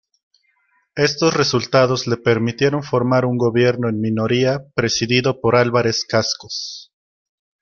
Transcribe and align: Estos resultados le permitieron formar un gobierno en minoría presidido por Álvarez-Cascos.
Estos 0.95 1.35
resultados 1.35 2.07
le 2.07 2.17
permitieron 2.17 2.81
formar 2.81 3.23
un 3.23 3.37
gobierno 3.37 3.87
en 3.87 4.01
minoría 4.01 4.65
presidido 4.73 5.39
por 5.39 5.55
Álvarez-Cascos. 5.55 6.91